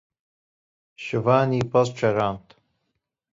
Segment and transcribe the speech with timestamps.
[1.03, 2.45] Şivanî pez çerand.